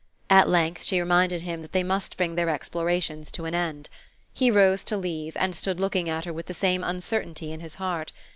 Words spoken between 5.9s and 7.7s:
at her with the same uncertainty in